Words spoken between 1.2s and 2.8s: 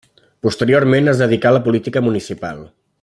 dedicà a la política municipal.